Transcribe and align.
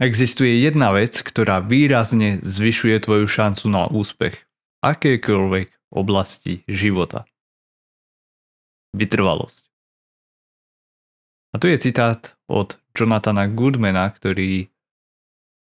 Existuje 0.00 0.64
jedna 0.64 0.96
vec, 0.96 1.20
ktorá 1.20 1.60
výrazne 1.60 2.40
zvyšuje 2.40 3.04
tvoju 3.04 3.28
šancu 3.28 3.68
na 3.68 3.84
úspech 3.84 4.32
v 5.92 5.92
oblasti 5.92 6.64
života. 6.64 7.28
Vytrvalosť. 8.96 9.68
A 11.52 11.60
tu 11.60 11.68
je 11.68 11.76
citát 11.76 12.32
od 12.48 12.80
Jonathana 12.96 13.44
Goodmana, 13.44 14.08
ktorý 14.08 14.72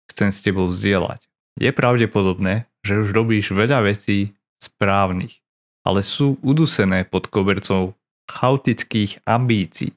chcem 0.09 0.33
s 0.33 0.41
tebou 0.41 0.73
zdieľať. 0.73 1.29
Je 1.61 1.69
pravdepodobné, 1.69 2.65
že 2.81 3.05
už 3.05 3.13
robíš 3.13 3.53
veľa 3.53 3.85
vecí 3.85 4.33
správnych, 4.57 5.37
ale 5.85 6.01
sú 6.01 6.41
udusené 6.41 7.05
pod 7.05 7.29
kobercov 7.29 7.93
chaotických 8.33 9.21
ambícií. 9.29 9.93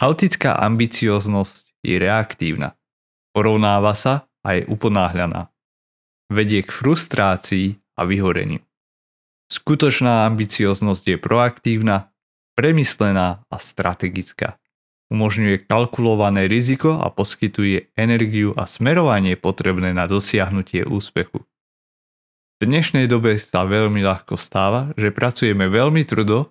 Chaotická 0.00 0.56
ambicioznosť 0.56 1.84
je 1.84 2.00
reaktívna 2.00 2.72
porovnáva 3.36 3.92
sa 3.92 4.24
a 4.40 4.56
je 4.56 4.64
uponáhľaná. 4.64 5.52
Vedie 6.32 6.64
k 6.64 6.72
frustrácii 6.72 7.76
a 8.00 8.08
vyhoreniu. 8.08 8.64
Skutočná 9.52 10.24
ambicioznosť 10.24 11.04
je 11.04 11.16
proaktívna, 11.20 12.16
premyslená 12.56 13.44
a 13.52 13.56
strategická. 13.60 14.56
Umožňuje 15.12 15.68
kalkulované 15.68 16.48
riziko 16.48 16.98
a 16.98 17.12
poskytuje 17.12 17.92
energiu 17.94 18.56
a 18.56 18.64
smerovanie 18.66 19.36
potrebné 19.36 19.92
na 19.92 20.08
dosiahnutie 20.08 20.82
úspechu. 20.88 21.44
V 22.56 22.62
dnešnej 22.64 23.04
dobe 23.06 23.36
sa 23.36 23.68
veľmi 23.68 24.00
ľahko 24.00 24.40
stáva, 24.40 24.96
že 24.96 25.12
pracujeme 25.12 25.68
veľmi 25.68 26.02
trudo, 26.08 26.48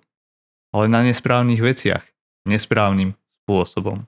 ale 0.70 0.86
na 0.86 1.02
nesprávnych 1.02 1.58
veciach, 1.58 2.06
nesprávnym 2.46 3.18
spôsobom. 3.44 4.06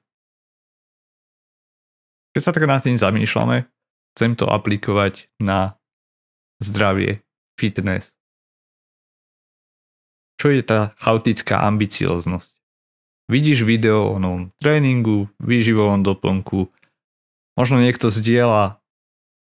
Keď 2.37 2.41
sa 2.43 2.53
tak 2.53 2.69
nad 2.69 2.85
tým 2.85 2.99
zamýšľame, 3.01 3.67
chcem 4.15 4.33
to 4.37 4.49
aplikovať 4.51 5.31
na 5.41 5.79
zdravie, 6.61 7.23
fitness. 7.59 8.13
Čo 10.39 10.55
je 10.55 10.63
tá 10.63 10.95
chaotická 11.03 11.67
ambicioznosť? 11.67 12.55
Vidíš 13.29 13.67
video 13.67 14.15
o 14.15 14.17
novom 14.17 14.55
tréningu, 14.63 15.29
výživovom 15.43 16.01
doplnku, 16.01 16.71
možno 17.59 17.83
niekto 17.83 18.09
zdieľa 18.09 18.81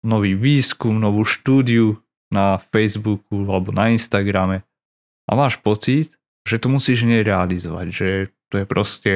nový 0.04 0.36
výskum, 0.36 1.00
novú 1.00 1.24
štúdiu 1.24 1.98
na 2.28 2.60
Facebooku 2.70 3.48
alebo 3.48 3.72
na 3.72 3.90
Instagrame 3.90 4.62
a 5.24 5.32
máš 5.32 5.56
pocit, 5.58 6.14
že 6.44 6.60
to 6.60 6.68
musíš 6.68 7.08
nerealizovať, 7.08 7.86
že 7.88 8.08
to 8.52 8.60
je 8.60 8.66
proste 8.68 9.12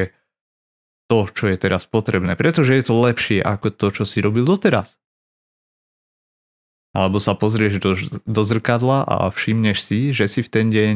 to, 1.08 1.24
čo 1.32 1.48
je 1.48 1.56
teraz 1.56 1.88
potrebné, 1.88 2.36
pretože 2.36 2.76
je 2.76 2.84
to 2.84 2.94
lepšie 2.94 3.40
ako 3.40 3.72
to, 3.72 3.86
čo 3.90 4.04
si 4.04 4.20
robil 4.20 4.44
doteraz. 4.44 5.00
Alebo 6.92 7.20
sa 7.20 7.32
pozrieš 7.32 7.80
do, 7.80 7.96
do 8.24 8.42
zrkadla 8.44 9.04
a 9.04 9.16
všimneš 9.32 9.78
si, 9.80 10.00
že 10.12 10.28
si 10.28 10.44
v 10.44 10.52
ten 10.52 10.68
deň 10.68 10.94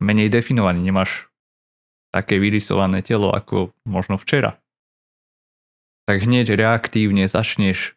menej 0.00 0.28
definovaný, 0.28 0.84
nemáš 0.84 1.28
také 2.12 2.40
vyrysované 2.40 3.04
telo 3.04 3.32
ako 3.32 3.72
možno 3.84 4.16
včera. 4.16 4.60
Tak 6.08 6.24
hneď 6.24 6.56
reaktívne 6.56 7.28
začneš 7.28 7.96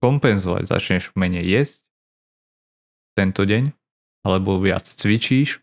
kompenzovať, 0.00 0.68
začneš 0.68 1.12
menej 1.12 1.44
jesť 1.44 1.84
tento 3.12 3.44
deň, 3.44 3.76
alebo 4.24 4.56
viac 4.56 4.86
cvičíš. 4.88 5.60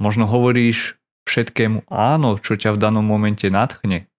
Možno 0.00 0.24
hovoríš 0.24 0.99
všetkému 1.30 1.86
áno, 1.86 2.42
čo 2.42 2.58
ťa 2.58 2.74
v 2.74 2.80
danom 2.82 3.06
momente 3.06 3.46
nadchne. 3.46 4.10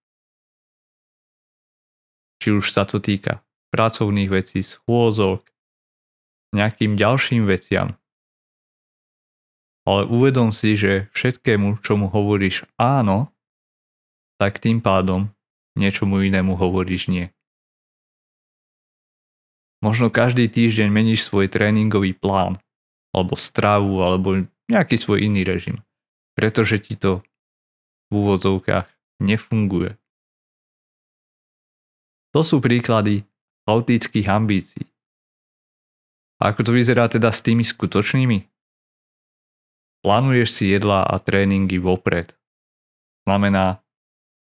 Či 2.40 2.56
už 2.56 2.72
sa 2.72 2.88
to 2.88 3.04
týka 3.04 3.44
pracovných 3.68 4.32
vecí, 4.32 4.64
schôzok, 4.64 5.44
nejakým 6.56 6.96
ďalším 6.96 7.44
veciam. 7.44 8.00
Ale 9.84 10.08
uvedom 10.08 10.56
si, 10.56 10.72
že 10.72 11.12
všetkému, 11.12 11.84
čomu 11.84 12.08
hovoríš 12.08 12.64
áno, 12.80 13.28
tak 14.40 14.58
tým 14.64 14.80
pádom 14.80 15.28
niečomu 15.76 16.24
inému 16.24 16.56
hovoríš 16.56 17.12
nie. 17.12 17.28
Možno 19.82 20.08
každý 20.08 20.46
týždeň 20.46 20.88
meníš 20.88 21.26
svoj 21.26 21.50
tréningový 21.50 22.14
plán, 22.14 22.62
alebo 23.10 23.34
stravu, 23.34 24.00
alebo 24.00 24.46
nejaký 24.70 24.94
svoj 24.94 25.26
iný 25.26 25.42
režim 25.42 25.82
pretože 26.32 26.80
ti 26.80 26.94
to 26.96 27.20
v 28.08 28.12
úvodzovkách 28.12 28.88
nefunguje. 29.20 29.96
To 32.32 32.40
sú 32.40 32.64
príklady 32.64 33.28
chaotických 33.68 34.26
ambícií. 34.28 34.84
A 36.42 36.50
ako 36.50 36.66
to 36.66 36.72
vyzerá 36.74 37.06
teda 37.06 37.30
s 37.30 37.44
tými 37.44 37.62
skutočnými? 37.62 38.50
Plánuješ 40.02 40.48
si 40.50 40.64
jedlá 40.74 41.06
a 41.06 41.22
tréningy 41.22 41.78
vopred. 41.78 42.34
Znamená, 43.22 43.78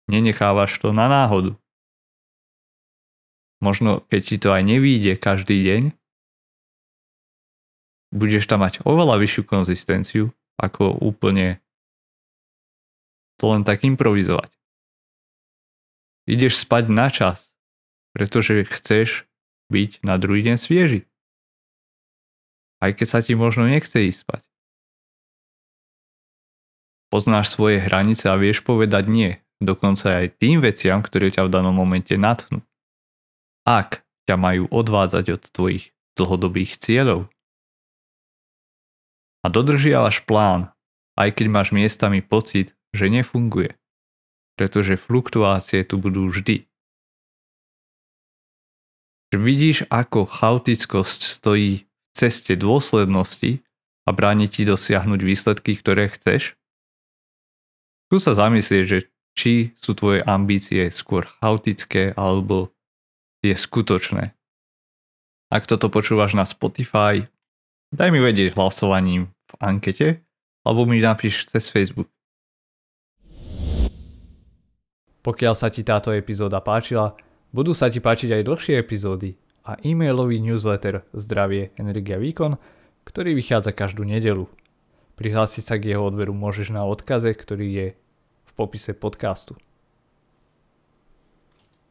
nenechávaš 0.07 0.79
to 0.79 0.95
na 0.95 1.11
náhodu. 1.11 1.59
Možno 3.59 3.99
keď 4.07 4.21
ti 4.23 4.37
to 4.39 4.55
aj 4.55 4.63
nevíde 4.63 5.19
každý 5.19 5.59
deň, 5.67 5.83
budeš 8.15 8.47
tam 8.47 8.63
mať 8.63 8.79
oveľa 8.87 9.19
vyššiu 9.19 9.43
konzistenciu 9.43 10.31
ako 10.55 10.95
úplne 11.03 11.59
to 13.39 13.55
len 13.55 13.63
tak 13.63 13.87
improvizovať. 13.87 14.51
Ideš 16.27 16.61
spať 16.61 16.91
na 16.91 17.07
čas, 17.09 17.49
pretože 18.11 18.67
chceš 18.67 19.25
byť 19.71 20.03
na 20.03 20.19
druhý 20.19 20.43
deň 20.43 20.57
svieži. 20.59 21.07
Aj 22.83 22.91
keď 22.91 23.07
sa 23.07 23.19
ti 23.23 23.33
možno 23.33 23.65
nechce 23.65 23.95
ísť 23.95 24.19
spať. 24.27 24.43
Poznáš 27.09 27.49
svoje 27.49 27.81
hranice 27.81 28.29
a 28.29 28.37
vieš 28.37 28.61
povedať 28.61 29.09
nie, 29.09 29.31
dokonca 29.57 30.21
aj 30.21 30.37
tým 30.37 30.61
veciam, 30.61 31.01
ktoré 31.01 31.33
ťa 31.33 31.49
v 31.49 31.53
danom 31.53 31.73
momente 31.73 32.13
natchnú. 32.13 32.61
Ak 33.65 34.05
ťa 34.29 34.37
majú 34.37 34.69
odvádzať 34.69 35.25
od 35.33 35.41
tvojich 35.49 35.89
dlhodobých 36.13 36.77
cieľov. 36.77 37.25
A 39.41 39.47
dodržiavaš 39.49 40.21
plán, 40.27 40.69
aj 41.17 41.41
keď 41.41 41.45
máš 41.49 41.73
miestami 41.73 42.21
pocit, 42.21 42.77
že 42.93 43.05
nefunguje, 43.09 43.77
pretože 44.57 44.99
fluktuácie 44.99 45.85
tu 45.85 46.01
budú 46.01 46.29
vždy. 46.29 46.69
Vidíš, 49.29 49.85
ako 49.93 50.25
chaotickosť 50.25 51.21
stojí 51.29 51.85
v 51.85 52.11
ceste 52.17 52.57
dôslednosti 52.57 53.61
a 54.03 54.09
bráni 54.09 54.49
ti 54.49 54.65
dosiahnuť 54.65 55.19
výsledky, 55.21 55.77
ktoré 55.77 56.09
chceš? 56.09 56.57
Tu 58.09 58.17
sa 58.17 58.33
zamyslieť, 58.33 58.83
že 58.89 58.99
či 59.37 59.77
sú 59.77 59.93
tvoje 59.93 60.25
ambície 60.25 60.89
skôr 60.89 61.29
chaotické 61.39 62.17
alebo 62.17 62.73
tie 63.45 63.53
skutočné. 63.53 64.33
Ak 65.53 65.69
toto 65.69 65.93
počúvaš 65.93 66.33
na 66.33 66.43
Spotify, 66.43 67.23
daj 67.93 68.09
mi 68.09 68.19
vedieť 68.19 68.57
hlasovaním 68.57 69.29
v 69.49 69.53
ankete 69.61 70.07
alebo 70.65 70.89
mi 70.89 70.99
napíš 70.99 71.47
cez 71.47 71.69
Facebook. 71.69 72.09
Pokiaľ 75.19 75.53
sa 75.53 75.67
ti 75.67 75.83
táto 75.83 76.15
epizóda 76.15 76.63
páčila, 76.63 77.15
budú 77.51 77.75
sa 77.75 77.91
ti 77.91 77.99
páčiť 77.99 78.39
aj 78.39 78.47
dlhšie 78.47 78.75
epizódy 78.79 79.35
a 79.67 79.75
e-mailový 79.83 80.39
newsletter 80.39 81.03
Zdravie, 81.11 81.75
Energia, 81.75 82.15
Výkon, 82.15 82.55
ktorý 83.03 83.35
vychádza 83.35 83.75
každú 83.75 84.07
nedelu. 84.07 84.47
Prihlásiť 85.19 85.63
sa 85.65 85.75
k 85.75 85.91
jeho 85.91 86.07
odberu 86.07 86.31
môžeš 86.31 86.71
na 86.71 86.87
odkaze, 86.87 87.35
ktorý 87.35 87.67
je 87.67 87.87
v 88.47 88.51
popise 88.55 88.95
podcastu. 88.95 89.59